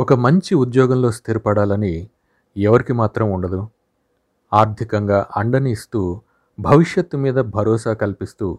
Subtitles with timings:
[0.00, 2.08] ఒక మంచి ఉద్యోగంలో స్థిరపడాలని
[2.56, 3.66] ఎవరికి మాత్రం ఉండదు.
[4.52, 6.20] ఆర్థికంగా అండని ఇస్తూ
[6.60, 8.58] భవిష్యత్తు మీద భరోసా కల్పిస్తూ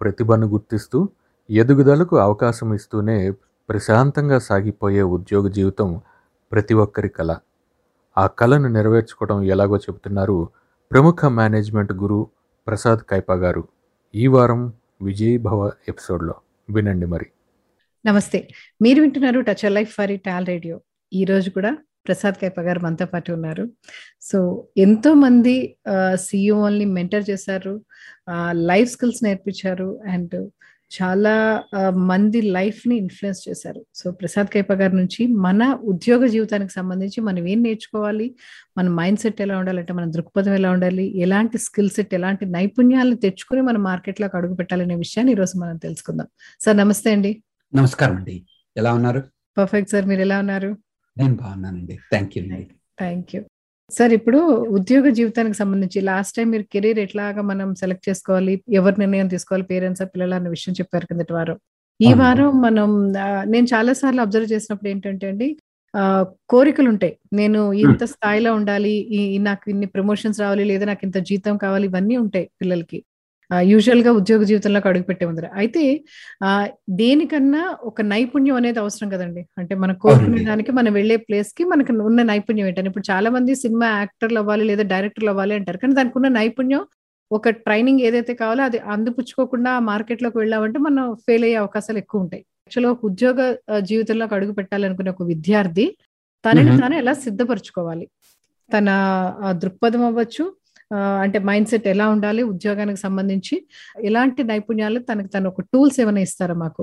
[0.00, 1.08] ప్రతిభను గుర్తిస్తూ
[1.50, 3.30] ఎదుగుదలకు అవకాశం ఇస్తూనే
[3.68, 6.00] ప్రశాంతంగా సాగిపోయే ఉద్యోగ జీవితం
[6.52, 7.36] ప్రతి ఒక్కరి కళ
[8.18, 10.48] ఆ కళను నెరవేర్చుకోవడం ఎలాగో చెబుతున్నారు
[10.92, 12.26] ప్రముఖ మేనేజ్మెంట్ గురు
[12.66, 13.64] ప్రసాద్ కైపా గారు
[14.14, 14.72] ఈ వారం
[15.02, 16.34] విజయ్ భవ ఎపిసోడ్లో.
[16.70, 17.26] వినండి మరి.
[18.06, 18.38] నమస్తే.
[18.84, 20.76] మీరు వింటున్నారు touch life for tall radio
[21.12, 21.70] ఈ రోజు కూడా
[22.06, 23.64] ప్రసాద్ కైప గారు మనతో పాటు ఉన్నారు.
[24.20, 24.38] సో
[24.76, 25.54] ఎంతో మంది
[26.26, 27.72] సిఇఓల్ని మెంటర్ చేశారు
[28.70, 30.36] లైఫ్ స్కిల్స్ నేర్పించారు అండ్
[30.90, 31.34] చాలా
[32.10, 33.80] మంది లైఫ్ని ఇన్ఫ్లుయెన్స్ చేశారు.
[33.94, 35.62] సో ప్రసాద్ కైప గారి నుంచి మన
[35.92, 38.28] ఉద్యోగ జీవితానికి సంబంధించి మనం ఏం నేర్చుకోవాలి
[38.78, 43.60] మన మైండ్ సెట్ ఎలా ఉండాలంటే మన దృక్పథం ఎలా ఉండాలి ఎలాంటి స్కిల్ సెట్ ఎలాంటి నైపుణ్యాలను తెచ్చుకుని
[43.60, 46.28] మనం మార్కెట్లోకి అడుగు పెట్టాలనే విషయాన్ని ఈరోజు మనం తెలుసుకుందాం.
[46.60, 47.32] సార్ నమస్తే అండి.
[47.72, 48.34] నమస్కారం అండి
[48.76, 49.20] ఎలా ఉన్నారు?
[49.56, 50.70] పర్ఫెక్ట్ సార్ మీరు ఎలా ఉన్నారు?
[51.16, 51.94] నేను బాగున్నానండి.
[52.12, 52.60] థ్యాంక్ యూ అండి.
[53.02, 53.40] Thank you.
[53.90, 54.38] సార్ ఇప్పుడు
[54.78, 60.02] ఉద్యోగ జీవితానికి సంబంధించి లాస్ట్ టైం మీరు కెరీర్ ఎట్లాగా మనం సెలెక్ట్ చేసుకోవాలి ఎవరి నిర్ణయం తీసుకోవాలి పేరెంట్స్
[60.14, 61.58] పిల్లలు అన్న విషయం చెప్పారు కిందటి వారం.
[62.00, 62.88] ఈ వారం మనం
[63.52, 65.48] నేను చాలా సార్లు అబ్జర్వ్ చేసినప్పుడు ఏంటంటే అండి
[66.52, 67.14] కోరికలు ఉంటాయి.
[67.40, 68.94] నేను ఇంత స్థాయిలో ఉండాలి
[69.48, 72.98] నాకు ఇన్ని ప్రమోషన్స్ రావాలి లేదా నాకు ఇంత జీతం కావాలి ఇవన్నీ ఉంటాయి పిల్లలకి.
[73.50, 75.46] యూజువల్గా ఉద్యోగ జీవితంలోకి అడుగు పెట్టే ముందర.
[75.54, 76.04] అయితే
[76.44, 76.50] ఆ
[76.90, 79.46] దేనికన్నా ఒక నైపుణ్యం అనేది అవసరం కదండి.
[79.58, 82.88] అంటే మనం కోరుకునే దానికి మనం వెళ్ళే ప్లేస్కి మనకు ఉన్న నైపుణ్యం ఏంటని.
[82.88, 85.78] ఇప్పుడు చాలా మంది సినిమా యాక్టర్లు అవ్వాలి లేదా డైరెక్టర్లు అవ్వాలి అంటారు.
[85.78, 86.84] కానీ దానికి ఉన్న నైపుణ్యం
[87.30, 92.42] ఒక ట్రైనింగ్ ఏదైతే కావాలో అది అందిపుచ్చుకోకుండా మార్కెట్లోకి వెళ్ళామంటే మనం ఫెయిల్ అయ్యే అవకాశాలు ఎక్కువ ఉంటాయి.
[92.66, 93.38] యాక్చువల్గా ఒక ఉద్యోగ
[93.80, 95.86] జీవితంలోకి అడుగు పెట్టాలనుకునే ఒక విద్యార్థి
[96.44, 98.06] తనని తాను ఎలా సిద్ధపరచుకోవాలి?
[98.70, 98.88] తన
[99.62, 100.44] దృక్పథం అవ్వచ్చు
[101.22, 103.54] అంటే మైండ్ సెట్ ఎలా ఉండాలి ఉద్యోగానికి సంబంధించి
[104.04, 106.82] ఎలాంటి నైపుణ్యాలు తనకు తను ఒక టూల్స్ ఏమైనా ఇస్తారా మాకు?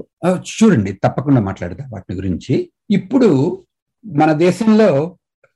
[0.51, 2.55] చూడండి తప్పకుండా మాట్లాడతా వాటి గురించి.
[2.89, 3.29] ఇప్పుడు
[4.05, 4.89] మన దేశంలో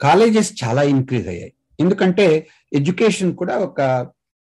[0.02, 1.54] కాలేజెస్ చాలా ఇంక్రీజ్ అయ్యాయి.
[1.80, 2.28] ఎందుకంటే
[2.74, 3.82] ఎడ్యుకేషన్ కూడా ఒక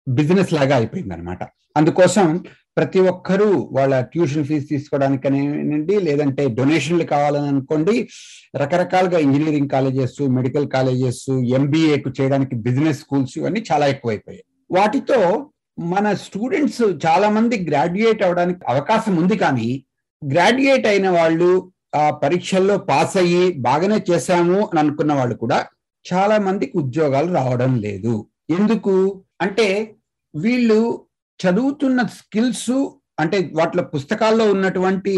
[0.08, 1.44] బిజినెస్ లాగా అయిపోయింది అనమాట
[1.78, 2.44] అందుకోసం
[2.78, 8.10] ప్రతి ఒక్కరూ వాళ్ళ ట్యూషన్ ఫీజు తీసుకోవడానికనేనండి లేదంటే డొనేషన్లు కావాలని అనుకోండి
[8.56, 14.46] రకరకాలుగా ఇంజనీరింగ్ కాలేజెస్ మెడికల్ కాలేజెస్ ఎంబీఏకు చేయడానికి బిజినెస్ స్కూల్స్ ఇవన్నీ చాలా ఎక్కువైపోయాయి.
[14.72, 19.86] వాటితో మన స్టూడెంట్స్ చాలా మంది గ్రాడ్యుయేట్ అవడానికి అవకాశం ఉంది కానీ
[20.32, 25.66] గ్రాడ్యుయేట్ అయిన వాళ్ళు ఆ పరీక్షల్లో పాస్ అయ్యి బాగానే చేశాము అని అనుకున్న వాళ్ళు కూడా
[26.14, 28.28] చాలా మందికి ఉద్యోగాలు రావడం లేదు.
[28.50, 29.24] ఎందుకు?
[29.44, 29.96] అంటే
[30.36, 30.80] వీళ్ళు
[31.40, 32.72] చదువుతున్న స్కిల్స్
[33.20, 35.14] అంటే వాటిలో పుస్తకాల్లో ఉన్నటువంటి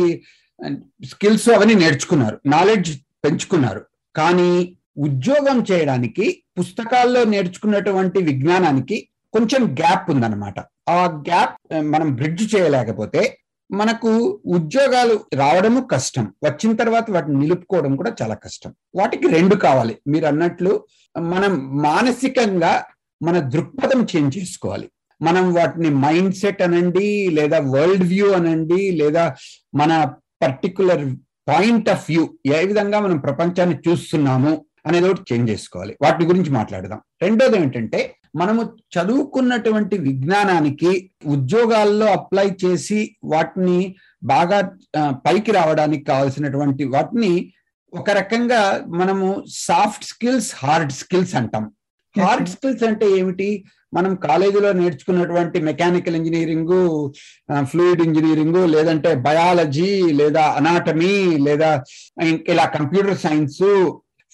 [1.03, 2.91] స్కిల్స్ అవన్నీ నేర్చుకున్నారు నాలెడ్జ్
[3.25, 3.81] పెంచుకున్నారు.
[4.15, 8.97] కానీ ఉద్యోగం చేయడానికి పుస్తకాల్లో నేర్చుకున్నటువంటి విజ్ఞానానికి
[9.33, 10.59] కొంచెం గ్యాప్ ఉందన్నమాట.
[10.89, 11.55] ఆ గ్యాప్
[11.91, 13.37] మనం బ్రిడ్జ్ చేయలేకపోతే
[13.71, 16.25] మనకు ఉద్యోగాలు రావడము కష్టం.
[16.43, 18.71] వచ్చిన తర్వాత వాటిని నిలుపుకోవడం కూడా చాలా కష్టం.
[18.95, 19.95] వాటికి రెండు కావాలి.
[20.07, 20.73] మీరు అన్నట్లు
[21.19, 22.73] మనం మానసికంగా
[23.21, 24.87] మన దృక్పథం చేంజ్ చేసుకోవాలి.
[25.21, 29.23] మనం వాటిని మైండ్ సెట్ అనండి లేదా వరల్డ్ వ్యూ అనండి లేదా
[29.73, 29.91] మన
[30.43, 31.05] పర్టికులర్
[31.49, 32.23] పాయింట్ ఆఫ్ వ్యూ
[32.57, 34.53] ఏ విధంగా మనం ప్రపంచాన్ని చూస్తున్నాము
[34.87, 35.93] అనేది ఒకటి చేంజ్ చేసుకోవాలి.
[36.03, 36.99] వాటి గురించి మాట్లాడదాం.
[37.21, 37.99] రెండోది ఏంటంటే
[38.35, 38.61] మనము
[38.95, 40.91] చదువుకున్నటువంటి విజ్ఞానానికి
[41.25, 44.59] ఉద్యోగాల్లో అప్లై చేసి వాటిని బాగా
[45.25, 47.31] పైకి రావడానికి కావాల్సినటువంటి వాటిని
[47.93, 51.65] ఒక రకంగా మనము సాఫ్ట్ స్కిల్స్ హార్డ్ స్కిల్స్ అంటాం.
[52.23, 53.49] హార్డ్ స్కిల్స్ అంటే ఏమిటి?
[53.97, 56.73] మనం కాలేజీలో నేర్చుకున్నటువంటి మెకానికల్ ఇంజనీరింగ్
[57.71, 59.89] ఫ్లూయిడ్ ఇంజనీరింగ్ లేదంటే బయాలజీ
[60.21, 61.13] లేదా అనాటమీ
[61.47, 61.69] లేదా
[62.53, 63.61] ఇలా కంప్యూటర్ సైన్స్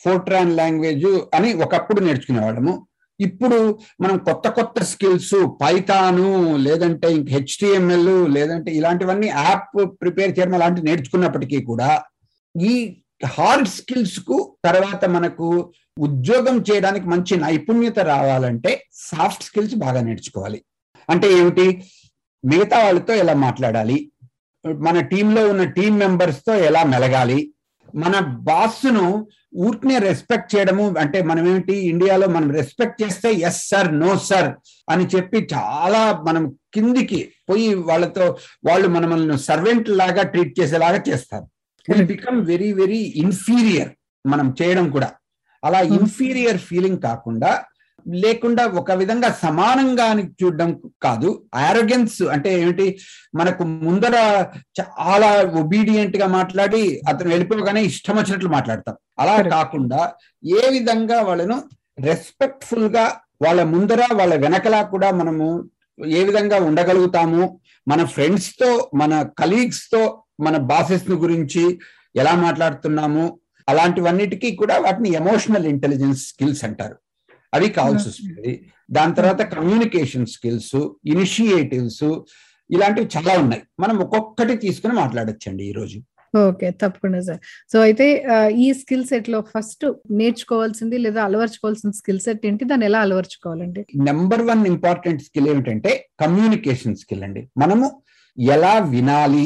[0.04, 2.74] ఫోర్ట్రాన్ లాంగ్వేజ్ అని ఒకప్పుడు నేర్చుకునేవాళ్ళము.
[3.20, 3.58] ఇప్పుడు
[4.04, 6.30] మనం కొత్త కొత్త స్కిల్స్ పైథాను
[6.68, 11.90] లేదంటే ఇంక హెచ్టిఎంఎల్ లేదంటే ఇలాంటివన్నీ యాప్ ప్రిపేర్ చేయడం అలాంటివి నేర్చుకున్నప్పటికీ కూడా
[12.56, 12.74] ఈ
[13.26, 20.64] హార్డ్ స్కిల్స్కు తర్వాత మనకు ఉద్యోగం చేయడానికి మంచి నైపుణ్యత రావాలంటే సాఫ్ట్ స్కిల్స్ బాగా నేర్చుకోవాలి.
[21.10, 21.84] అంటే ఏమిటి?
[22.46, 24.12] మిగతా వాళ్ళతో ఎలా మాట్లాడాలి?
[24.68, 27.54] మన టీంలో ఉన్న టీం మెంబర్స్తో ఎలా మెలగాలి?
[27.96, 31.74] మన బాస్ను ఊరికనే రెస్పెక్ట్ చేయడము అంటే మనం ఏమిటి?
[31.74, 34.54] ఇండియాలో మనం రెస్పెక్ట్ చేస్తే ఎస్ సార్ నో సార్
[34.90, 41.48] అని చెప్పి చాలా మనం కిందికి పోయి వాళ్ళతో వాళ్ళు మనల్ని సర్వెంట్ లాగా ట్రీట్ చేసేలాగా చేస్తారు.
[41.90, 43.90] బికమ్ వెరీ వెరీ ఇన్ఫీరియర్
[44.28, 45.12] మనం చేయడం కూడా.
[45.64, 47.64] అలా ఇన్ఫీరియర్ ఫీలింగ్ కాకుండా
[48.08, 53.00] లేకుండా ఒక విధంగా సమానంగా చూడడం కాదు ఆరోగెన్స్ అంటే ఏమిటి?
[53.36, 54.46] మనకు ముందర
[54.82, 58.96] చాలా ఒబీడియంట్గా మాట్లాడి అతను వెళ్ళిపోగానే ఇష్టం వచ్చినట్లు మాట్లాడతాం.
[59.20, 60.14] అలా కాకుండా
[60.46, 61.64] ఏ విధంగా వాళ్ళను
[62.00, 65.70] రెస్పెక్ట్ఫుల్గా వాళ్ళ ముందర వాళ్ళ వెనకలా కూడా మనము
[66.08, 67.60] ఏ విధంగా ఉండగలుగుతాము?
[67.88, 71.64] మన ఫ్రెండ్స్తో మన కలీగ్స్తో మన బాసెస్ గురించి
[72.16, 73.24] ఎలా మాట్లాడుతున్నాము
[73.70, 76.96] అలాంటివన్నిటికీ కూడా వాటిని ఎమోషనల్ ఇంటెలిజెన్స్ స్కిల్స్ అంటారు.
[77.54, 78.52] అవి కావాల్సి వస్తుంది.
[78.92, 82.06] దాని తర్వాత కమ్యూనికేషన్ స్కిల్స్ ఇనిషియేటివ్స్
[82.70, 83.64] ఇలాంటివి చాలా ఉన్నాయి.
[83.80, 86.00] మనం ఒక్కొక్కటి తీసుకుని మాట్లాడొచ్చండి ఈ రోజు.
[86.38, 87.40] ఓకే తప్పకుండా సార్.
[87.72, 88.06] సో అయితే
[88.66, 92.66] ఈ స్కిల్ సెట్లో ఫస్ట్ నేర్చుకోవాల్సింది లేదా అలవర్చుకోవాల్సిన స్కిల్ సెట్ ఏంటి?
[92.66, 93.82] దాన్ని ఎలా అలవర్చుకోవాలండి?
[93.96, 97.44] నెంబర్ వన్ ఇంపార్టెంట్ స్కిల్ ఏమిటంటే కమ్యూనికేషన్ స్కిల్ అండి.
[97.58, 98.02] మనము
[98.38, 99.46] ఎలా వినాలి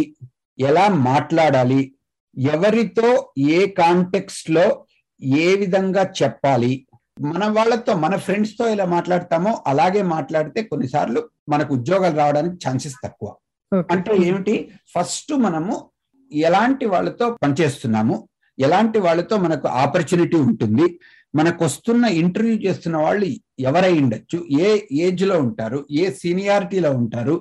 [0.59, 1.95] ఎలా మాట్లాడాలి?
[2.37, 4.85] ఎవరితో ఏ కాంటెక్స్ట్లో
[5.21, 6.87] ఏ విధంగా చెప్పాలి?
[7.21, 13.35] మన వాళ్ళతో మన ఫ్రెండ్స్తో ఎలా మాట్లాడతామో అలాగే మాట్లాడితే కొన్నిసార్లు మనకు ఉద్యోగాలు రావడానికి ఛాన్సెస్ తక్కువ.
[13.91, 14.71] అంటే ఏమిటి?
[14.95, 15.89] ఫస్ట్ మనము
[16.31, 18.29] ఎలాంటి వాళ్ళతో పనిచేస్తున్నాము?
[18.59, 20.99] ఎలాంటి వాళ్ళతో మనకు ఆపర్చునిటీ ఉంటుంది?
[21.37, 23.27] మనకు వస్తున్న ఇంటర్వ్యూ చేస్తున్న వాళ్ళు
[23.69, 24.69] ఎవరై ఉండొచ్చు ఏ
[25.05, 25.79] ఏజ్లో ఉంటారు?
[26.01, 27.35] ఏ సీనియారిటీలో ఉంటారు?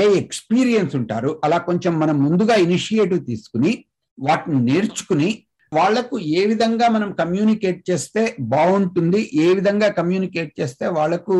[0.00, 1.30] ఏ ఎక్స్పీరియన్స్ ఉంటారు?
[1.44, 3.72] అలా కొంచెం మనం ముందుగా ఇనిషియేటివ్ తీసుకుని
[4.18, 5.30] వాటిని నేర్చుకుని
[5.72, 8.22] వాళ్ళకు ఏ విధంగా మనం కమ్యూనికేట్ చేస్తే
[8.52, 11.36] బాగుంటుంది ఏ విధంగా కమ్యూనికేట్ చేస్తే వాళ్ళకు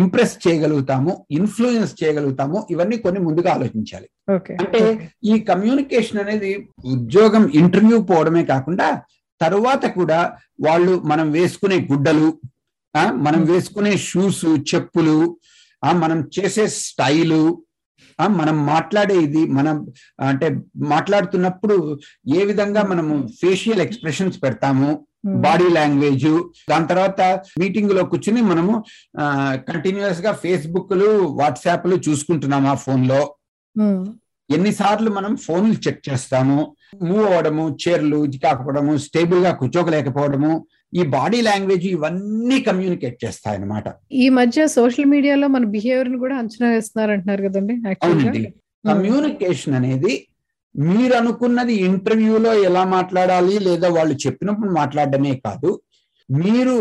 [0.00, 4.08] ఇంప్రెస్ చేయగలుగుతాము ఇన్ఫ్లుయెన్స్ చేయగలుగుతాము ఇవన్నీ కొన్ని ముందుగా ఆలోచించాలి.
[4.62, 4.82] అంటే
[5.24, 6.52] ఈ కమ్యూనికేషన్ అనేది
[6.94, 8.88] ఉద్యోగం ఇంటర్వ్యూ పోవడమే కాకుండా
[9.40, 10.20] తరువాత కూడా
[10.60, 12.28] వాళ్ళు మనం వేసుకునే గుడ్డలు
[12.94, 15.16] ఆ, మనం వేసుకునే షూస్ చెప్పులు
[15.82, 17.42] ఆ, మనం చేసే స్టైలు
[18.18, 19.76] ఆ, మనం మాట్లాడే ఇది మనం
[20.24, 20.48] అంటే
[20.90, 21.76] మాట్లాడుతున్నప్పుడు
[22.34, 24.90] ఏ విధంగా మనము ఫేషియల్ ఎక్స్ప్రెషన్స్ పెడతాము
[25.44, 26.28] బాడీ లాంగ్వేజ్
[26.70, 27.20] దాని తర్వాత
[27.60, 28.72] మీటింగ్లో కూర్చుని మనము
[29.68, 31.08] కంటిన్యూస్గా ఫేస్బుక్లు
[31.38, 33.20] వాట్సాప్లు చూసుకుంటున్నాం ఆ ఫోన్లో.
[34.50, 36.58] ఎన్నిసార్లు మనం ఫోన్లు చెక్ చేస్తాము
[37.02, 40.50] మూవ్ అవ్వడము చైర్లు కాకపోవడము స్టేబుల్గా కూర్చోకలేకపోవడము
[40.92, 43.86] ఈ బాడీ లాంగ్వేజ్ ఇవన్నీ కమ్యూనికేట్ చేస్తాయి అన్నమాట
[44.16, 48.42] ఈ మధ్య సోషల్ మీడియాలో మన బిహేవియర్ని కూడా అంచనా వేస్తున్నారు అంటున్నారు కదండి అవునండి.
[48.84, 50.12] కమ్యూనికేషన్ అనేది
[50.74, 55.70] మీరు అనుకున్నది ఇంటర్వ్యూలో ఎలా మాట్లాడాలి లేదా వాళ్ళు చెప్పినప్పుడు మాట్లాడడమే కాదు
[56.28, 56.76] మీరు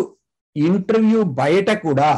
[0.56, 2.10] ఇంటర్వ్యూ బయట కూడా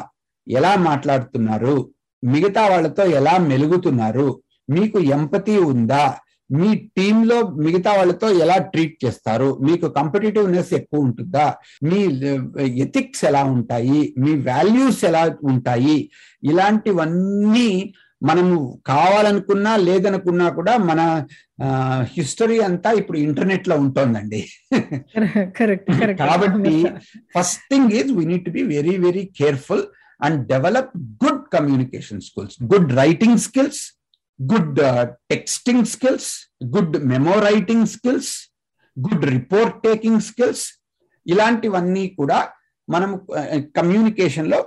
[0.47, 1.75] ఎలా మాట్లాడుతున్నారు
[2.23, 4.27] మిగతా వాళ్ళతో ఎలా మెలుగుతున్నారు
[4.69, 6.05] మీకు ఎంపతి ఉందా
[6.49, 9.59] మీ టీంలో మిగతా వాళ్ళతో ఎలా ట్రీట్ చేస్తారు?
[9.61, 11.45] మీకు కంపిటేటివ్నెస్ ఎక్కువ ఉంటుందా?
[11.83, 11.99] మీ
[12.85, 14.15] ఎథిక్స్ ఎలా ఉంటాయి?
[14.17, 16.09] మీ వాల్యూస్ ఎలా ఉంటాయి?
[16.43, 21.25] ఇలాంటివన్నీ మనము కావాలనుకున్నా లేదనుకున్నా కూడా మన
[22.03, 24.41] హిస్టరీ అంతా ఇప్పుడు ఇంటర్నెట్లో ఉంటుందండి
[26.21, 26.75] కాబట్టి
[27.35, 29.83] first thing is we need to be very very careful
[30.21, 33.83] and develop good communication skills good writing skills
[34.41, 34.79] good
[35.29, 36.31] texting skills
[36.63, 38.33] good memo writing skills
[38.97, 40.65] good report taking skills
[41.27, 42.49] ఇలాంటివన్నీ కూడా
[42.89, 44.65] మనం uh, కమ్యూనికేషన్లో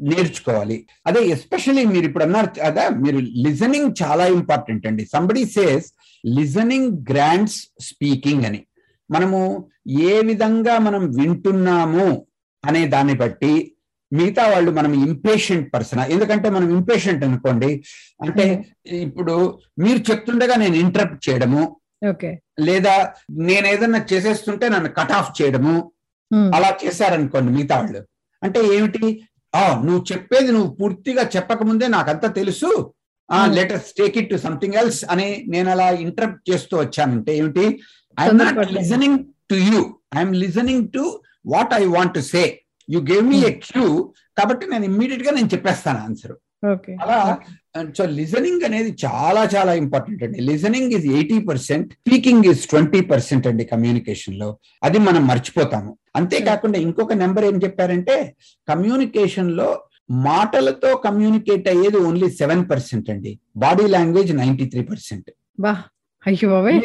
[0.00, 0.86] నేర్చుకోవాలి.
[1.06, 5.04] అదే ఎస్పెషలీ మీరు ఇప్పుడు అన్నారు అదే మీరు లిజనింగ్ చాలా ఇంపార్టెంట్ అండి.
[5.04, 5.86] Somebody says
[6.26, 8.66] listening grounds speaking అని.
[9.10, 12.26] మనము ఏ విధంగా మనం వింటున్నాము
[12.64, 13.72] అనే దాన్ని బట్టి
[14.12, 17.84] మిగతా వాళ్ళు మనం ఇంపేషెంట్ పర్సన్ ఎందుకంటే మనం ఇంపేషెంట్ అనుకోండి.
[18.22, 18.44] అంటే
[18.90, 21.76] ఇప్పుడు మీరు చెప్తుండగా నేను ఇంటరప్ట్ చేయడము.
[22.60, 25.92] లేదా నేను ఏదన్నా చేసేస్తుంటే నన్ను కట్ ఆఫ్ చేయడము.
[26.30, 28.00] అలా చేశారనుకోండి మిగతా వాళ్ళు.
[28.42, 29.26] అంటే ఏమిటి?
[29.54, 32.70] ఆ నువ్వు చెప్పేది నువ్వు పూర్తిగా చెప్పకముందే నాకంతా తెలుసు.
[33.30, 37.64] ఆ let us take it to something else అని నేను అలా ఇంటరప్ట్ చేస్తూ వచ్చానంటే ఏమిటి?
[38.18, 39.18] I'm not listening
[39.50, 39.80] to you
[40.16, 42.42] I'm listening to what I want to say
[42.94, 43.86] you gave me a cue
[44.40, 46.34] కాబట్టి నేను ఇమ్మీడియట్గా నేను చెప్పేస్తాను ఆన్సర్
[47.04, 47.18] అలా
[47.96, 50.38] సో లిజనింగ్ అనేది చాలా చాలా ఇంపార్టెంట్ అండి.
[50.50, 54.48] Listening is eighty percent speaking is twenty percent అండి కమ్యూనికేషన్లో
[54.86, 55.90] అది మనం మర్చిపోతాము.
[56.18, 58.16] అంతేకాకుండా ఇంకొక నెంబర్ ఏం చెప్పారంటే
[58.68, 59.68] కమ్యూనికేషన్లో
[60.28, 63.32] మాటలతో కమ్యూనికేట్ అయ్యేది ఓన్లీ సెవెన్ పర్సెంట్ అండి.
[63.64, 65.30] Body language ninety three percent
[66.26, 66.78] అయ్యో బాబాయ్.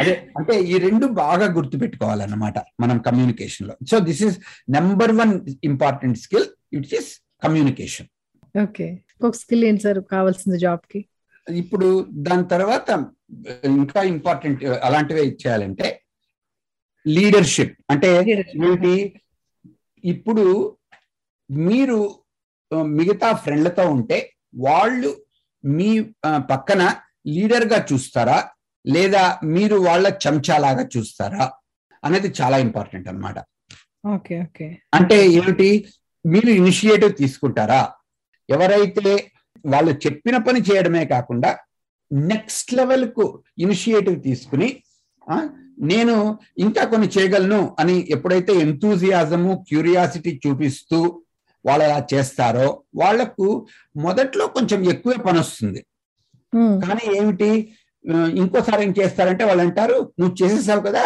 [0.00, 3.74] అదే అంటే ఈ రెండు బాగా గుర్తు పెట్టుకోవాలన్నమాట మనం కమ్యూనికేషన్లో.
[3.90, 4.36] So this is
[4.76, 5.32] number one
[5.68, 6.46] important skill
[6.78, 7.10] it is
[7.42, 8.08] communication
[8.54, 8.86] okay.
[9.14, 11.00] ఇంకొక స్కిల్ ఏంటి సార్ కావాల్సింది జాబ్కి
[11.46, 11.88] ఇప్పుడు
[12.26, 12.88] దాని తర్వాత
[13.74, 15.86] ఇంకా ఇంపార్టెంట్ అలాంటివే ఇచ్చేయాలంటే
[17.06, 18.10] లీడర్షిప్ అంటే
[18.64, 18.92] ఏంటి
[20.04, 20.44] ఇప్పుడు
[21.50, 21.98] మీరు
[22.92, 24.18] మిగతా ఫ్రెండ్లతో ఉంటే
[24.66, 25.10] వాళ్ళు
[25.64, 25.90] మీ
[26.50, 26.82] పక్కన
[27.26, 28.38] లీడర్గా చూస్తారా?
[28.84, 29.22] లేదా
[29.54, 31.44] మీరు వాళ్ళ చెంచాలాగా చూస్తారా?
[32.02, 33.38] అనేది చాలా ఇంపార్టెంట్ అనమాట
[34.04, 34.66] ఓకే ఓకే.
[34.96, 35.68] అంటే ఏమిటి?
[36.24, 37.82] మీరు ఇనిషియేటివ్ తీసుకుంటారా?
[38.48, 39.08] ఎవరైతే
[39.64, 41.50] వాళ్ళు చెప్పిన పని చేయడమే కాకుండా
[42.30, 43.24] నెక్స్ట్ లెవెల్కు
[43.58, 44.68] ఇనిషియేటివ్ తీసుకుని
[45.84, 46.16] నేను
[46.58, 50.98] ఇంకా కొన్ని చేయగలను అని ఎప్పుడైతే ఎంతూజియాజము క్యూరియాసిటీ చూపిస్తూ
[51.64, 53.46] వాళ్ళు అలా చేస్తారో వాళ్ళకు
[53.96, 55.80] మొదట్లో కొంచెం ఎక్కువే పని వస్తుంది
[56.84, 57.50] కానీ ఏమిటి?
[58.38, 61.04] ఇంకోసారి ఏం చేస్తారంటే వాళ్ళు అంటారు నువ్వు చేసేసావు కదా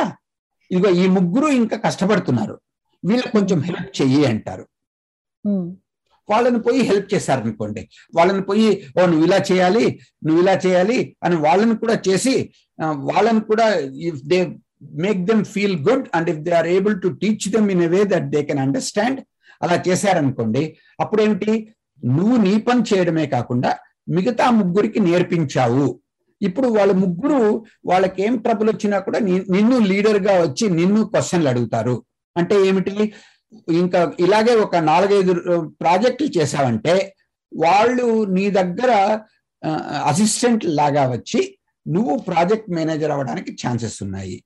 [0.71, 2.55] ఇదిగో ఈ ముగ్గురు ఇంకా కష్టపడుతున్నారు
[3.03, 4.65] వీళ్ళకి కొంచెం హెల్ప్ చెయ్యి అంటారు.
[6.29, 7.83] వాళ్ళని పోయి హెల్ప్ చేశారనుకోండి
[8.15, 9.85] వాళ్ళని పోయి ఓ నువ్వు ఇలా చేయాలి
[10.25, 12.35] నువ్వు ఇలా చేయాలి అని వాళ్ళని కూడా చేసి
[13.09, 13.67] వాళ్ళని కూడా
[14.09, 14.39] if they
[15.05, 18.01] make them feel good and if they are able to teach them in a way
[18.13, 19.21] that they can understand
[19.61, 20.63] అలా చేశారనుకోండి
[20.99, 21.53] అప్పుడేమిటి?
[22.03, 23.71] నువ్వు నీ పని చేయడమే కాకుండా
[24.09, 26.01] మిగతా ముగ్గురికి నేర్పించావు.
[26.43, 32.05] ఇప్పుడు వాళ్ళ ముగ్గురు వాళ్ళకి ఏం ట్రబుల్ వచ్చినా కూడా నిన్ను లీడర్గా వచ్చి నిన్ను క్వశ్చన్లు అడుగుతారు.
[32.37, 33.13] అంటే ఏమిటి?
[33.69, 35.33] ఇంకా ఇలాగే ఒక నాలుగైదు
[35.81, 36.95] ప్రాజెక్టులు చేశావంటే
[37.57, 39.21] వాళ్ళు నీ దగ్గర
[40.07, 44.45] అసిస్టెంట్ లాగా వచ్చి నువ్వు ప్రాజెక్ట్ మేనేజర్ అవ్వడానికి ఛాన్సెస్ ఉన్నాయి.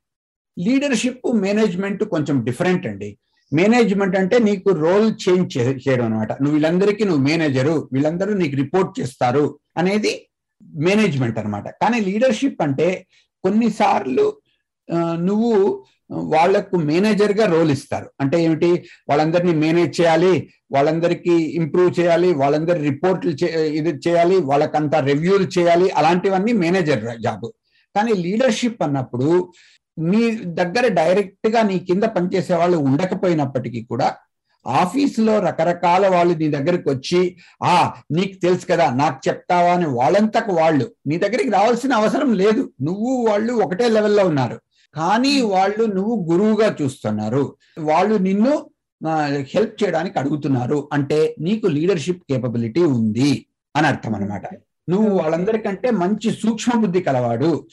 [0.59, 3.19] లీడర్షిప్ మేనేజ్మెంట్ కొంచెం డిఫరెంట్ అండి.
[3.59, 5.49] మేనేజ్మెంట్ అంటే నీకు రోల్ చేంజ్
[5.85, 9.45] చేయడం అనమాట నువ్వు వీళ్ళందరికీ నువ్వు మేనేజరు వీళ్ళందరూ నీకు రిపోర్ట్ చేస్తారు
[9.81, 10.13] అనేది
[10.87, 11.69] మేనేజ్మెంట్ అన్నమాట.
[11.83, 12.89] కానీ లీడర్షిప్ అంటే
[13.45, 14.27] కొన్నిసార్లు
[15.29, 15.53] నువ్వు
[16.35, 18.09] వాళ్ళకు మేనేజర్గా రోల్ ఇస్తారు.
[18.23, 18.71] అంటే ఏమిటి?
[19.09, 20.33] వాళ్ళందరినీ మేనేజ్ చేయాలి
[20.75, 23.33] వాళ్ళందరికీ ఇంప్రూవ్ చేయాలి వాళ్ళందరి రిపోర్ట్లు
[23.79, 27.47] ఇది చేయాలి వాళ్ళకంతా రివ్యూలు చేయాలి అలాంటివన్నీ మేనేజర్ జాబ్.
[27.95, 29.31] కానీ లీడర్షిప్ అన్నప్పుడు
[29.99, 34.15] నీ దగ్గర డైరెక్ట్గా నీ కింద పనిచేసే వాళ్ళు ఉండకపోయినప్పటికీ కూడా
[34.67, 39.73] ఆఫీసులో రకరకాల వాళ్ళు నీ దగ్గరికి వచ్చి ఆ నీకు తెలుసు కదా నాకు చెప్తావా?
[39.73, 42.73] అని వాళ్ళంతకు వాళ్ళు నీ దగ్గరికి రావాల్సిన అవసరం లేదు.
[42.83, 44.61] నువ్వు వాళ్ళు ఒకటే లెవెల్లో ఉన్నారు.
[44.95, 47.57] కానీ వాళ్ళు నువ్వు గురువుగా చూస్తున్నారు.
[47.79, 48.71] వాళ్ళు నిన్ను
[49.37, 50.89] హెల్ప్ చేయడానికి అడుగుతున్నారు.
[50.93, 53.47] అంటే నీకు లీడర్షిప్ కేపబిలిటీ ఉంది
[53.77, 54.43] అని అర్థం అనమాట
[54.89, 57.67] నువ్వు వాళ్ళందరికంటే మంచి సూక్ష్మ బుద్ధి కలవాడు.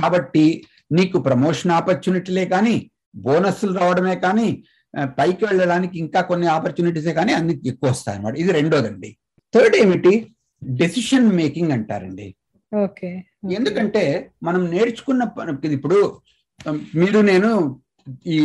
[0.00, 4.64] కాబట్టి నీకు ప్రమోషన్ ఆపర్చునిటీలే కానీ బోనస్లు రావడమే కానీ
[5.18, 9.16] పైకి వెళ్ళడానికి ఇంకా కొన్ని ఆపర్చునిటీసే కానీ అన్ని ఎక్కువ వస్తాయి అనమాట ఇది రెండోదండి.
[9.54, 10.34] థర్డ్ ఏమిటి?
[10.62, 12.36] డెసిషన్ మేకింగ్ అంటారండి.
[12.74, 13.24] ఓకే.
[13.52, 15.22] ఎందుకంటే మనం నేర్చుకున్న
[15.72, 16.20] ఇప్పుడు
[16.94, 17.80] మీరు నేను
[18.26, 18.38] ఈ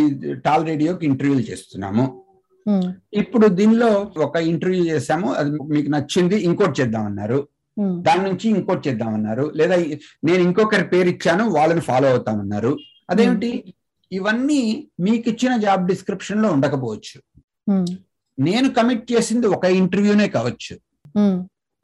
[0.45, 2.25] టాల్ రేడియోకి ఇంటర్వ్యూలు చేస్తున్నాము.
[3.13, 5.33] ఇప్పుడు దీనిలో ఒక ఇంటర్వ్యూ చేశాము.
[5.33, 7.47] అది మీకు నచ్చింది ఇంకోటి చేద్దామన్నారు.
[8.01, 9.45] దాని నుంచి ఇంకోటి చేద్దామన్నారు.
[9.55, 9.75] లేదా
[10.23, 12.71] నేను ఇంకొకరి పేరు ఇచ్చాను వాళ్ళని ఫాలో అవుతామన్నారు.
[13.09, 13.51] అదేమిటి?
[14.11, 14.61] ఇవన్నీ
[14.99, 17.17] మీకు ఇచ్చిన జాబ్ డిస్క్రిప్షన్లో ఉండకపోవచ్చు.
[17.67, 17.87] ఉమ్,
[18.37, 20.75] నేను కమిట్ చేసింది ఒక ఇంటర్వ్యూనే కావచ్చు.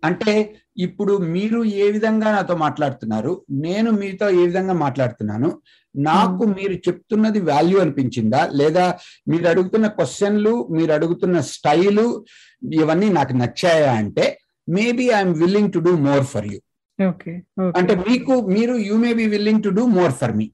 [0.04, 0.34] అంటే
[0.78, 3.32] ఇప్పుడు మీరు ఏ విధంగా నాతో మాట్లాడుతున్నారు
[3.66, 5.50] నేను మీతో ఏ విధంగా మాట్లాడుతున్నాను
[5.96, 8.86] నాకు మీరు చెప్తున్నది వాల్యూ అనిపించిందా లేదా
[9.28, 12.06] మీరు అడుగుతున్న క్వశ్చన్లు మీరు అడుగుతున్న స్టైలు
[12.76, 14.26] ఇవన్నీ నాకు నచ్చాయా అంటే
[14.68, 16.60] maybe I'm willing to do more for you
[17.76, 20.48] అంటే మీకు మీరు you may be willing to do more for me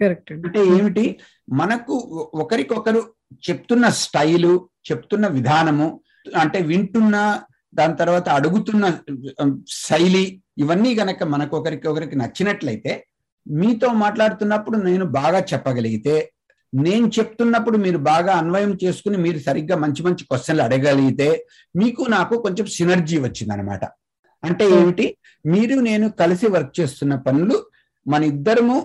[0.00, 1.04] correct అంటే ఏమిటి?
[1.52, 1.94] మనకు
[2.42, 3.00] ఒకరికొకరు
[3.42, 4.52] చెప్తున్న స్టైలు
[4.88, 5.88] చెప్తున్న విధానము
[6.36, 7.16] అంటే వింటున్న
[7.72, 8.84] దాని తర్వాత అడుగుతున్న
[9.80, 10.24] శైలి
[10.62, 12.92] ఇవన్నీ గనక మనకు ఒకరికి ఒకరికి నచ్చినట్లయితే
[13.46, 16.14] మీతో మాట్లాడుతున్నప్పుడు నేను బాగా చెప్పగలిగితే
[16.72, 21.28] నేను చెప్తున్నప్పుడు మీరు బాగా అన్వయం చేసుకుని మీరు సరిగ్గా మంచి మంచి క్వశ్చన్లు అడగలిగితే
[21.76, 23.84] మీకు నాకు కొంచెం సినర్జీ వచ్చిందనమాట.
[24.42, 25.06] అంటే ఏమిటి?
[25.46, 27.56] మీరు నేను కలిసి వర్క్ చేస్తున్న పనులు
[28.06, 28.76] మన ఇద్దరము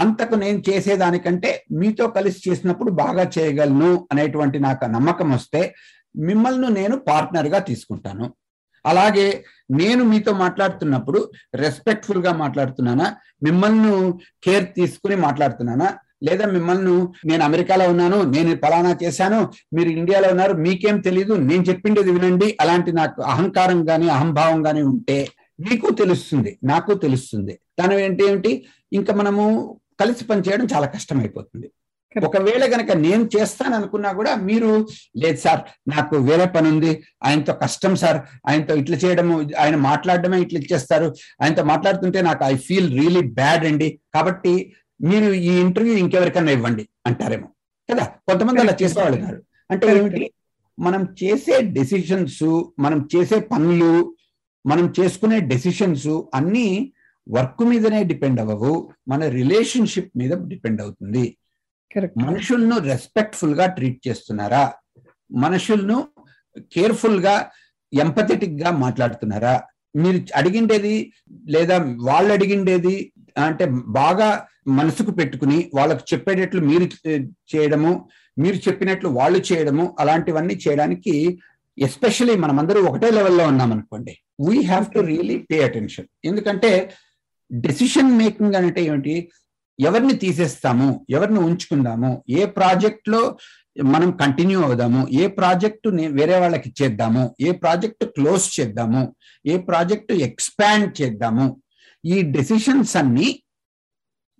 [0.00, 5.74] అంతకు నేను చేసేదానికంటే మీతో కలిసి చేసినప్పుడు బాగా చేయగలను అనేటువంటి నాకు నమ్మకం వస్తే
[6.16, 8.26] మిమ్మల్ని నేను పార్ట్నర్గా తీసుకుంటాను.
[8.84, 11.20] అలాగే నేను మీతో మాట్లాడుతున్నప్పుడు
[11.54, 13.16] రెస్పెక్ట్ఫుల్గా మాట్లాడుతున్నానా?
[13.42, 13.94] మిమ్మల్ని
[14.44, 15.88] కేర్ తీసుకుని మాట్లాడుతున్నానా?
[16.22, 16.94] లేదా మిమ్మల్ని
[17.28, 19.40] నేను అమెరికాలో ఉన్నాను నేను పలానా చేశాను
[19.74, 22.48] మీరు ఇండియాలో ఉన్నారు మీకేం తెలియదు నేను చెప్పిండేది వినండి.
[22.60, 25.18] అలాంటి నాకు అహంకారం గాని అహంభావం గాని ఉంటే
[25.60, 27.54] మీకు తెలుస్తుంది నాకు తెలుస్తుంది.
[27.80, 28.52] దాని ఏంటి ఏమిటి?
[28.92, 29.44] ఇంకా మనము
[30.00, 31.68] కలిసి పనిచేయడం చాలా కష్టం అయిపోతుంది.
[32.14, 34.70] ఒకవేళ గనక నేను చేస్తాను అనుకున్నా కూడా మీరు
[35.16, 36.92] లేదు సార్ నాకు వేరే పని ఉంది
[37.24, 41.08] ఆయనతో కష్టం సార్ ఆయనతో ఇట్లా చేయడము ఆయన మాట్లాడడమే ఇట్లా ఇచ్చేస్తారు
[41.42, 43.88] ఆయనతో మాట్లాడుతుంటే నాకు ఐ ఫీల్ రియలీ బ్యాడ్ అండి.
[44.14, 44.54] కాబట్టి
[45.00, 47.48] మీరు ఈ ఇంటర్వ్యూ ఇంకెవరికన్నా ఇవ్వండి అంటారేమో
[47.92, 48.04] కదా?
[48.04, 48.76] కొంతమంది అలా.
[48.82, 49.98] చేసేవాళ్ళు ఉన్నారు అంటే.
[49.98, 50.30] ఏమిటి?
[50.78, 54.14] మనం చేసే డెసిషన్స్ మనం చేసే పనులు
[54.66, 56.92] మనం చేసుకునే డెసిషన్స్ అన్నీ
[57.28, 61.38] వర్క్ మీదనే డిపెండ్ అవ్వవు మన రిలేషన్షిప్ మీద డిపెండ్ అవుతుంది.
[62.18, 64.72] మనుషులను రెస్పెక్ట్ఫుల్గా ట్రీట్ చేస్తున్నారా?
[65.32, 66.08] మనుషులను
[66.72, 67.50] కేర్ఫుల్గా
[67.94, 69.62] ఎంపథెటిక్గా మాట్లాడుతున్నారా?
[69.96, 71.12] మీరు అడిగిండేది
[71.46, 73.12] లేదా వాళ్ళు అడిగిండేది
[73.44, 76.84] అంటే బాగా మనసుకు పెట్టుకుని వాళ్ళకు చెప్పేటట్లు మీరు
[77.56, 81.38] చేయడము మీరు చెప్పినట్లు వాళ్ళు చేయడము అలాంటివన్నీ చేయడానికి
[81.78, 84.18] ఎస్పెషలీ మనమందరూ ఒకటే లెవెల్లో ఉన్నాం అనుకోండి.
[84.40, 86.92] We have to really pay attention ఎందుకంటే
[87.52, 89.30] డెసిషన్ మేకింగ్ అంటే ఏమిటి?
[89.80, 91.06] ఎవరిని తీసేస్తాము?
[91.10, 92.24] ఎవరిని ఉంచుకుందాము?
[92.30, 93.36] ఏ ప్రాజెక్ట్లో
[93.84, 95.08] మనం కంటిన్యూ అవుదాము?
[95.12, 97.36] ఏ ప్రాజెక్టు వేరే వాళ్ళకి ఇచ్చేద్దాము?
[97.40, 99.16] ఏ ప్రాజెక్ట్ క్లోజ్ చేద్దాము?
[99.46, 101.62] ఏ ప్రాజెక్టు ఎక్స్పాండ్ చేద్దాము?
[102.04, 103.42] ఈ డెసిషన్స్ అన్ని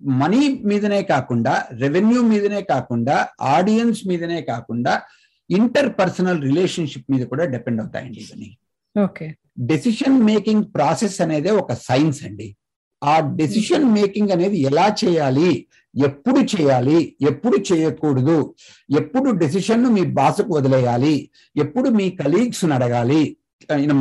[0.00, 5.02] మనీ మీదనే కాకుండా రెవెన్యూ మీదనే కాకుండా ఆడియన్స్ మీదనే కాకుండా
[5.50, 8.58] ఇంటర్ పర్సనల్ రిలేషన్షిప్ మీద కూడా డిపెండ్ అవుతాయండి ఇవన్నీ.
[8.96, 9.36] ఓకే.
[9.58, 12.56] డెసిషన్ మేకింగ్ ప్రాసెస్ అనేది ఒక సైన్స్ అండి.
[13.02, 18.54] ఆ డెసిషన్ మేకింగ్ అనేది ఎలా చేయాలి ఎప్పుడు చేయాలి ఎప్పుడు చేయకూడదు
[18.96, 23.36] ఎప్పుడు డెసిషన్ మీ బాసుకు వదిలేయాలి ఎప్పుడు మీ కలీగ్స్ అడగాలి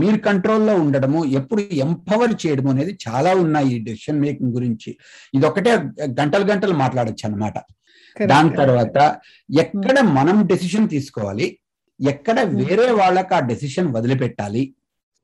[0.01, 4.91] మీరు కంట్రోల్లో ఉండడము ఎప్పుడు ఎంపవర్ చేయడము అనేది చాలా ఉన్నాయి ఈ డెసిషన్ మేకింగ్ గురించి.
[5.33, 5.71] ఇది ఒకటే
[6.19, 7.57] గంటలు గంటలు మాట్లాడచ్చు అన్నమాట
[8.15, 8.97] దాని తర్వాత
[9.63, 11.47] ఎక్కడ మనం డెసిషన్ తీసుకోవాలి
[11.99, 14.63] ఎక్కడ వేరే వాళ్ళకి ఆ డెసిషన్ వదిలిపెట్టాలి.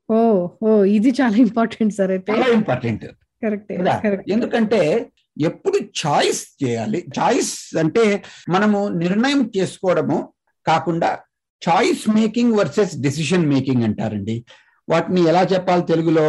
[0.08, 0.16] ఓ
[0.66, 2.30] ఓ ఇది చాలా ఇంపార్టెంట్ సార్ అయితే.
[2.32, 3.04] చాలా ఇంపార్టెంట్
[4.34, 4.80] ఎందుకంటే
[5.48, 6.98] ఎప్పుడు చాయిస్ చేయాలి.
[7.18, 8.04] చాయిస్ అంటే
[8.54, 10.18] మనము నిర్ణయం చేసుకోవడము
[10.66, 11.10] కాకుండా
[11.64, 14.36] choice making versus decision making అంటారండి.
[14.88, 16.26] వాటిని ఎలా చెప్పాలి తెలుగులో?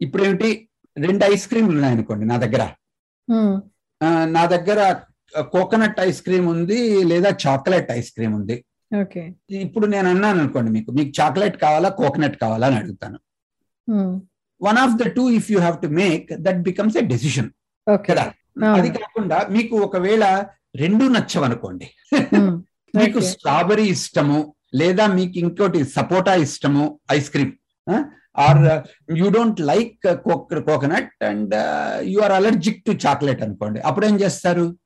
[0.00, 0.50] ఇప్పుడేమిటి?
[0.96, 2.62] రెండు ఐస్ క్రీమ్లు ఉన్నాయనుకోండి నా దగ్గర.
[4.36, 4.80] నా దగ్గర
[5.54, 6.78] కోకోనట్ ఐస్ క్రీమ్ ఉంది
[7.10, 8.56] లేదా చాక్లెట్ ఐస్ క్రీమ్ ఉంది.
[9.66, 13.18] ఇప్పుడు నేను అన్నాను అనుకోండి మీకు మీకు చాక్లెట్ కావాలా కోకోనట్ కావాలా అని అడుగుతాను.
[14.60, 17.50] One of the two if you have to make that becomes a decision
[18.08, 18.26] కదా?
[18.76, 20.24] అది కాకుండా మీకు ఒకవేళ
[20.76, 21.86] రెండు నచ్చవనుకోండి.
[22.96, 27.52] మీకు స్ట్రాబెరీ ఇష్టము లేదా మీకు ఇంకోటి సపోటా ఇష్టము ice cream
[28.38, 31.54] or you don't like coconut and
[32.02, 33.80] you are allergic to chocolate అనుకోండి.
[33.80, 34.78] అప్పుడు ఏం చేస్తారు?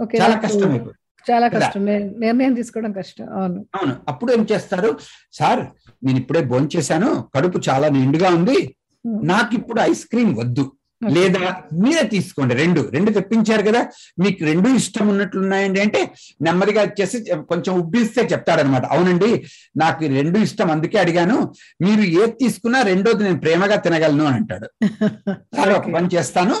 [0.00, 0.92] ఓకే చాలా కష్టం మీకు
[1.30, 1.48] చాలా?
[1.48, 1.84] కష్టం.
[2.20, 3.32] నిర్ణయం తీసుకోవడం కష్టం.
[3.32, 3.66] అవును.
[3.74, 3.96] అవును.
[4.08, 4.98] అప్పుడు ఏం చేస్తారు?
[5.32, 5.66] సార్
[6.04, 7.28] నేను ఇప్పుడే భోంచేశాను.
[7.34, 8.76] కడుపు చాలా నిండుగా ఉంది.
[9.06, 9.26] Hmm.
[9.26, 10.72] నాకు ఇప్పుడు ఐస్ క్రీమ్ వద్దు.
[11.02, 11.40] లేదా
[11.72, 12.54] మీరే తీసుకోండి.
[12.54, 12.90] రెండు.
[12.92, 13.86] రెండు తెప్పించారు కదా.
[14.18, 16.10] మీకు రెండు ఇష్టం ఉన్నట్లున్నాయండి అంటే
[16.42, 19.44] నెమ్మదిగా వచ్చేసి కొంచెం ఉబ్బిస్తే చెప్తాడనమాట అవునండి
[19.76, 21.54] నాకు రెండు ఇష్టం అందుకే అడిగాను.
[21.82, 24.68] మీరు ఏది తీసుకున్నా రెండోది నేను ప్రేమగా తినగలను అని అంటాడు.
[25.56, 25.94] సార్ ఒక.
[25.94, 26.56] పని చేస్తాను.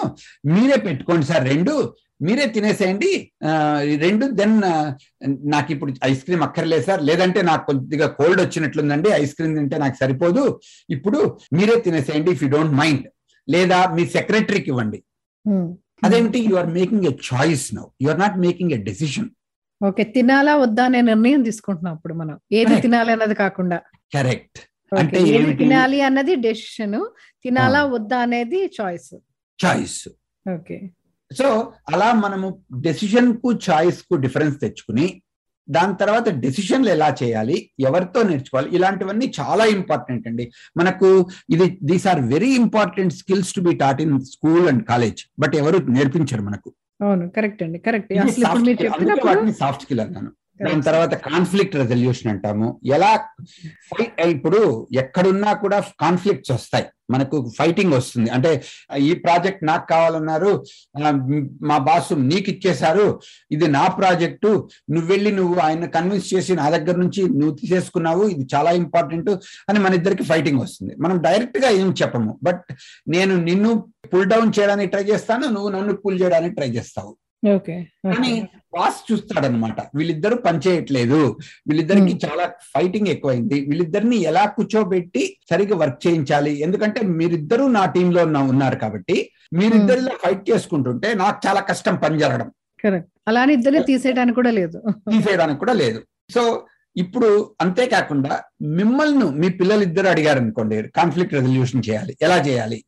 [0.46, 1.44] మీరే పెట్టుకోండి సార్.
[1.48, 1.94] రెండు.
[2.22, 3.30] మీరే తినేసేయండి.
[3.96, 4.62] రెండు దెన్
[5.50, 7.02] నాకు ఇప్పుడు ఐస్ క్రీమ్ అక్కర్లేదు సార్.
[7.02, 9.08] లేదంటే నాకు కొద్దిగా కోల్డ్ వచ్చినట్లుందండి.
[9.10, 10.60] ఐస్ క్రీమ్ తింటే నాకు సరిపోదు.
[10.90, 13.04] ఇప్పుడు మీరే తినేసేయండి ఇఫ్ యూ డోంట్ మైండ్.
[13.48, 14.98] లేదా మీ సెక్రటరీకి ఇవ్వండి.
[15.46, 15.64] Hmm.
[16.02, 16.38] అదేమిటి?
[16.48, 19.28] You are making a choice now you are not making a decision
[19.80, 22.36] okay తినాలా వద్దా అనే నిర్ణయం తీసుకుంటున్నాం అప్పుడు మనం.
[22.58, 22.74] ఏది.
[22.84, 23.78] తినాలి అన్నది కాకుండా.
[24.12, 24.58] కరెక్ట్
[24.92, 25.52] అంటే ఏది?
[25.60, 26.98] తినాలి అన్నది డెసిషన్
[27.44, 27.90] తినాలా ఆ.
[27.94, 29.10] వద్దా అనేది చాయిస్
[29.58, 29.98] చాయిస్
[30.46, 30.76] ఓకే.
[31.30, 31.46] సో
[31.92, 32.48] అలా మనము
[32.86, 35.06] డెసిషన్కు చాయిస్కు డిఫరెన్స్ తెచ్చుకుని
[35.68, 37.56] దాని తర్వాత డెసిషన్లు ఎలా చేయాలి
[37.88, 40.44] ఎవరితో నేర్చుకోవాలి ఇలాంటివన్నీ చాలా ఇంపార్టెంట్ అండి.
[40.76, 41.08] మనకు
[41.54, 45.80] ఇది these are very important skills to be taught in school and college but ఎవరు
[45.98, 46.70] నేర్పించరు మనకు.
[47.00, 48.12] అవును కరెక్ట్ అండి కరెక్ట్
[49.62, 50.30] సాఫ్ట్ స్కిల్ అన్నాను
[50.62, 50.82] దాని.
[50.82, 52.80] తర్వాత కాన్ఫ్లిక్ట్ రెజల్యూషన్ అంటాము.
[52.84, 53.12] ఎలా
[54.28, 56.86] ఇప్పుడు ఎక్కడున్నా కూడా కాన్ఫ్లిక్ట్స్ వస్తాయి.
[57.10, 58.30] మనకు ఫైటింగ్ వస్తుంది.
[58.30, 58.64] అంటే
[58.98, 60.64] ఈ ప్రాజెక్ట్ నాకు కావాలన్నారు
[61.62, 66.96] మా బాసు నీకు ఇచ్చేశారు ఇది నా ప్రాజెక్టు నువ్వు వెళ్ళి నువ్వు ఆయన కన్విన్స్ చేసి నా దగ్గర
[66.96, 69.30] నుంచి నువ్వు తీసేసుకున్నావు ఇది చాలా ఇంపార్టెంట్
[69.68, 70.94] అని మన ఇద్దరికి ఫైటింగ్ వస్తుంది.
[71.00, 72.38] మనం డైరెక్ట్గా ఏం చెప్పము.
[72.42, 72.72] బట్
[73.08, 77.16] నేను నిన్ను పుల్ డౌన్ చేయడానికి ట్రై చేస్తాను నువ్వు నన్ను పుల్ చేయడానికి ట్రై చేస్తావు.
[78.06, 81.36] కానీ బాస్ చూస్తాడనమాట వీళ్ళిద్దరు పనిచేయట్లేదు
[81.68, 82.18] వీళ్ళిద్దరికి.
[82.26, 83.60] చాలా ఫైటింగ్ ఎక్కువైంది.
[83.60, 86.60] వీళ్ళిద్దరిని ఎలా కూర్చోబెట్టి సరిగ్గా వర్క్ చేయించాలి?
[86.60, 92.50] ఎందుకంటే మీరిద్దరూ నా టీంలో ఉన్నారు కాబట్టి మీరిద్దరిలో ఫైట్ చేసుకుంటుంటే నాకు చాలా కష్టం పని జరగడం.
[93.28, 94.82] అలానే ఇద్దరిని తీసేయడానికి కూడా లేదు.
[95.10, 96.02] తీసేయడానికి కూడా లేదు.
[96.30, 102.16] సో ఇప్పుడు అంతేకాకుండా మిమ్మల్ని మీ పిల్లలు ఇద్దరు అడిగారు అనుకోండి కాన్ఫ్లిక్ట్ రెజల్యూషన్ చేయాలి.
[102.22, 102.84] ఎలా చేయాలి?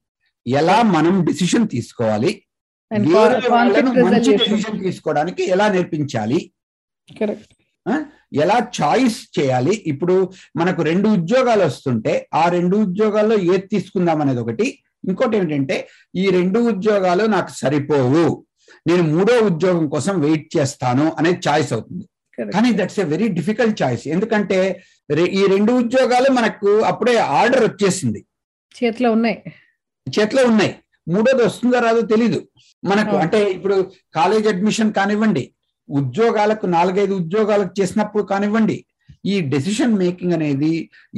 [0.47, 2.43] ఎలా మనం డిసిషన్ తీసుకోవాలి?
[2.93, 6.39] మంచి డెసిషన్ తీసుకోవడానికి ఎలా నేర్పించాలి?
[8.33, 9.75] ఎలా చాయిస్ చేయాలి?
[9.87, 14.67] ఇప్పుడు మనకు రెండు ఉద్యోగాలు వస్తుంటే ఆ రెండు ఉద్యోగాల్లో ఏది తీసుకుందాం అనేది ఒకటి.
[15.09, 18.47] ఇంకోటి ఏంటంటే ఈ రెండు ఉద్యోగాలు నాకు సరిపోవు.
[18.87, 22.05] నేను మూడో ఉద్యోగం కోసం వెయిట్ చేస్తాను అనేది చాయిస్ అవుతుంది.
[22.55, 24.83] కానీ that's a very difficult choice ఎందుకంటే
[25.41, 28.27] ఈ రెండు ఉద్యోగాలు మనకు అప్పుడే ఆర్డర్ వచ్చేసింది.
[28.83, 29.43] చేతిలో ఉన్నాయి.
[30.19, 30.75] చేతిలో ఉన్నాయి.
[31.07, 32.39] మూడోది వస్తుందో రాదో తెలీదు
[32.83, 33.15] మనకు.
[33.25, 33.77] అంటే ఇప్పుడు
[34.19, 35.45] కాలేజ్ అడ్మిషన్ కానివ్వండి
[35.89, 38.79] ఉద్యోగాలకు నాలుగైదు ఉద్యోగాలకు చేసినప్పుడు కానివ్వండి
[39.33, 40.73] ఈ డెసిషన్ మేకింగ్ అనేది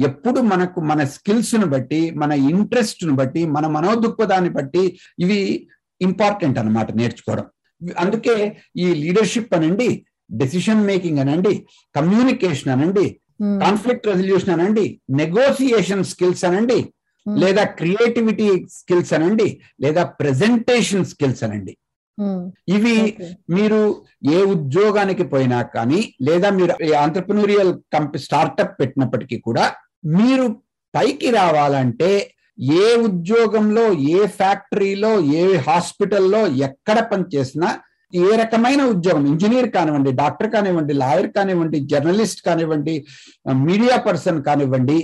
[0.07, 4.83] ఎప్పుడు మనకు మన స్కిల్స్ను బట్టి మన ఇంట్రెస్ట్ను బట్టి మన మనోదృక్పథాన్ని బట్టి
[5.25, 5.39] ఇవి
[6.01, 7.47] ఇంపార్టెంట్ అన్నమాట నేర్చుకోవడం
[8.03, 8.35] అందుకే
[8.83, 9.89] ఈ లీడర్షిప్ అనండి
[10.41, 11.53] డెసిషన్ మేకింగ్ అనండి
[11.95, 13.05] కమ్యూనికేషన్ అనండి.
[13.63, 14.85] కాన్ఫ్లిక్ట్ రెజల్యూషన్ అనండి
[15.19, 16.79] నెగోసియేషన్ స్కిల్స్ అనండి.
[17.25, 19.47] లేదా క్రియేటివిటీ స్కిల్స్ అనండి
[19.81, 21.75] లేదా ప్రెజెంటేషన్ స్కిల్స్ అనండి
[22.17, 22.39] Hmm.
[22.67, 22.93] ఇవి.
[23.49, 23.77] మీరు
[24.29, 29.65] ఏ ఉద్యోగానికి పోయినా కానీ లేదా మీరు ఆంటర్ప్రినూరియల్ కంపెనీ స్టార్టప్ పెట్టినప్పటికీ కూడా
[30.17, 30.45] మీరు
[30.93, 32.09] పైకి రావాలంటే
[32.79, 37.69] ఏ ఉద్యోగంలో ఏ ఫ్యాక్టరీలో ఏ హాస్పిటల్లో ఎక్కడ పనిచేసినా
[38.13, 42.95] ఏ రకమైన ఉద్యోగం ఇంజనీర్ కానివ్వండి డాక్టర్ కానివ్వండి లాయర్ కానివ్వండి జర్నలిస్ట్ కానివ్వండి
[43.63, 44.99] మీడియా పర్సన్ కానివ్వండి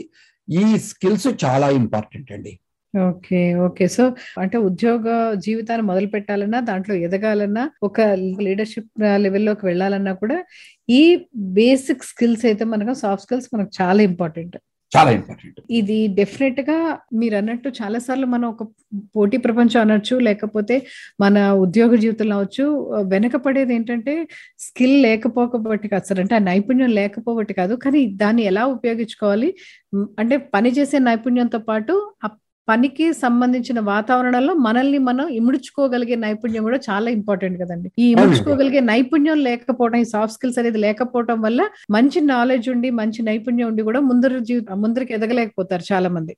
[0.47, 2.53] ఈ స్కిల్స్ చాలా ఇంపార్టెంట్ అండి.
[2.93, 3.87] Okay okay.
[3.87, 4.03] సో
[4.41, 5.05] అంటే ఉద్యోగ
[5.35, 8.01] జీవితాన్ని మొదలు పెట్టాలన్నా దాంట్లో ఎదగాలన్నా ఒక
[8.47, 8.89] లీడర్షిప్
[9.25, 10.37] లెవెల్లోకి వెళ్ళాలన్నా కూడా
[10.89, 11.01] ఈ
[11.35, 14.57] బేసిక్ స్కిల్స్ అయితే మనకు సాఫ్ట్ స్కిల్స్ మనకు చాలా ఇంపార్టెంట్.
[14.95, 16.77] చాలా ఇంపార్టెంట్ ఇది డెఫినెట్గా
[17.13, 18.63] మీరు అన్నట్టు చాలా సార్లు మనం ఒక
[19.15, 20.75] పోటీ ప్రపంచం అనొచ్చు లేకపోతే
[21.23, 22.65] మన ఉద్యోగ జీవితంలో అవచ్చు
[23.13, 24.13] వెనకపడేది ఏంటంటే
[24.65, 26.21] స్కిల్ లేకపోబట్టి కాదు సార్.
[26.23, 27.75] అంటే ఆ నైపుణ్యం లేకపోబట్టి కాదు.
[27.85, 29.49] కానీ దాన్ని ఎలా ఉపయోగించుకోవాలి?
[30.19, 31.93] అంటే పని చేసే నైపుణ్యంతో పాటు
[32.25, 32.29] ఆ
[32.67, 37.87] పనికి సంబంధించిన వాతావరణంలో మనల్ని మనం ఇముడ్చుకోగలిగే నైపుణ్యం కూడా చాలా ఇంపార్టెంట్ కదండి.
[38.03, 41.61] ఈ ఇముడ్చుకోగలిగే నైపుణ్యం లేకపోవడం ఈ సాఫ్ట్ స్కిల్స్ అనేది లేకపోవడం వల్ల
[41.97, 46.35] మంచి నాలెడ్జ్ ఉండి మంచి నైపుణ్యం ఉండి కూడా ముందర జీవితం ముందరికి ఎదగలేకపోతారు చాలా మంది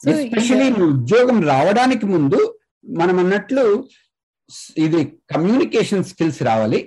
[0.00, 2.40] ఎస్పెషలీ ఉద్యోగం రావడానికి ముందు
[2.84, 3.64] మనం అన్నట్లు
[4.86, 5.00] ఇది
[5.34, 6.80] కమ్యూనికేషన్ స్కిల్స్ రావాలి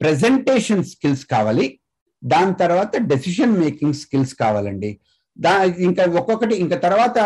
[0.00, 1.66] ప్రెజెంటేషన్ స్కిల్స్ కావాలి
[2.22, 4.90] దాని తర్వాత డెసిషన్ మేకింగ్ స్కిల్స్ కావాలండి.
[5.36, 7.18] దా ఇంకా ఒక్కొక్కటి ఇంకా తర్వాత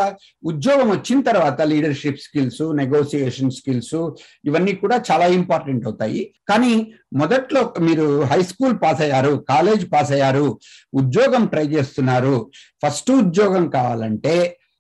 [0.45, 3.97] ఉద్యోగం వచ్చిన తర్వాత లీడర్షిప్ స్కిల్స్ నెగోసియేషన్ స్కిల్స్
[4.45, 6.33] ఇవన్నీ కూడా చాలా ఇంపార్టెంట్ అవుతాయి.
[6.49, 6.73] కానీ
[7.13, 10.47] మొదట్లో మీరు హై స్కూల్ పాస్ అయ్యారు కాలేజ్ పాస్ అయ్యారు
[10.95, 12.37] ఉద్యోగం ట్రై చేస్తున్నారు.
[12.87, 14.37] ఫస్ట్ ఉద్యోగం కావాలంటే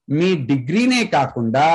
[0.09, 1.67] మీ డిగ్రీనే కాకుండా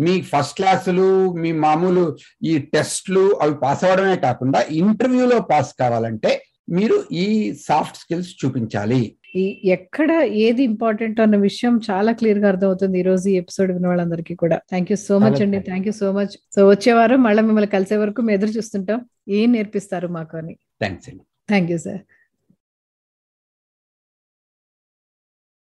[0.00, 2.02] మీ ఫస్ట్ క్లాసులు మీ మామూలు
[2.42, 6.32] ఈ టెస్ట్లు అవి పాస్ అవ్వడమే కాకుండా ఇంటర్వ్యూలో పాస్ కావాలంటే
[6.68, 7.26] మీరు ఈ
[7.68, 9.16] సాఫ్ట్ స్కిల్స్ చూపించాలి.
[9.64, 14.56] ఎక్కడ ఏది ఇంపార్టెంట్ అన్న విషయం చాలా క్లియర్గా అర్థమవుతుంది ఈ రోజు ఈ ఎపిసోడ్ విన్న వాళ్ళందరికీ కూడా.
[14.56, 15.60] థ్యాంక్ యూ సో మచ్ అండి.
[15.60, 19.00] Thank you so much so వచ్చే వారం మళ్ళీ మిమ్మల్ని కలిసే వరకు మేము ఎదురు చూస్తుంటాం.
[19.28, 20.56] ఏం నేర్పిస్తారు మాకు అని.
[21.48, 22.02] Thank you sir